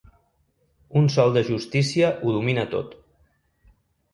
[1.01, 2.97] Un sol de justícia ho domina tot.